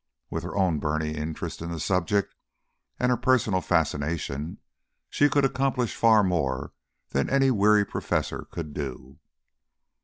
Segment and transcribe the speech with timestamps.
[0.31, 2.33] With her own burning interest in the subject
[2.99, 4.57] and her personal fascination,
[5.11, 6.73] she could accomplish far more
[7.09, 9.19] than any weary professor could do.